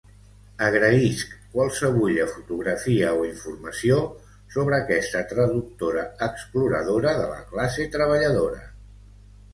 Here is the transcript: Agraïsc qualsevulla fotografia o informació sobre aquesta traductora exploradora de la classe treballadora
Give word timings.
Agraïsc 0.67 1.33
qualsevulla 1.57 2.25
fotografia 2.31 3.11
o 3.19 3.21
informació 3.27 3.99
sobre 4.55 4.79
aquesta 4.79 5.23
traductora 5.35 6.07
exploradora 6.29 7.15
de 7.21 7.29
la 7.37 7.41
classe 7.53 7.91
treballadora 7.99 8.63